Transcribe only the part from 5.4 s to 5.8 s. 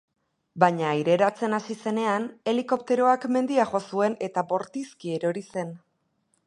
zen.